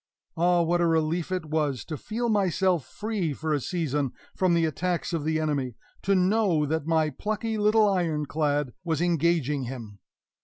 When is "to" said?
1.85-1.95, 6.01-6.15